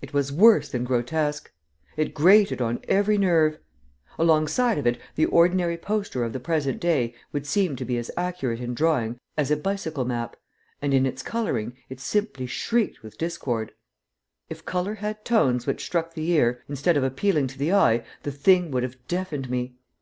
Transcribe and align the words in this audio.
It 0.00 0.14
was 0.14 0.32
worse 0.32 0.70
than 0.70 0.84
grotesque. 0.84 1.52
It 1.98 2.14
grated 2.14 2.62
on 2.62 2.80
every 2.88 3.18
nerve. 3.18 3.58
Alongside 4.18 4.78
of 4.78 4.86
it 4.86 4.98
the 5.16 5.26
ordinary 5.26 5.76
poster 5.76 6.24
of 6.24 6.32
the 6.32 6.40
present 6.40 6.80
day 6.80 7.14
would 7.30 7.46
seem 7.46 7.76
to 7.76 7.84
be 7.84 7.98
as 7.98 8.10
accurate 8.16 8.58
in 8.60 8.72
drawing 8.72 9.18
as 9.36 9.50
a 9.50 9.58
bicycle 9.58 10.06
map, 10.06 10.36
and 10.80 10.94
in 10.94 11.04
its 11.04 11.22
coloring 11.22 11.76
it 11.90 12.00
simply 12.00 12.46
shrieked 12.46 13.02
with 13.02 13.18
discord. 13.18 13.72
If 14.48 14.64
color 14.64 14.94
had 14.94 15.26
tones 15.26 15.66
which 15.66 15.84
struck 15.84 16.14
the 16.14 16.30
ear, 16.30 16.62
instead 16.66 16.96
of 16.96 17.04
appealing 17.04 17.46
to 17.48 17.58
the 17.58 17.74
eye, 17.74 18.02
the 18.22 18.32
thing 18.32 18.70
would 18.70 18.82
have 18.82 18.96
deafened 19.08 19.50
me. 19.50 19.76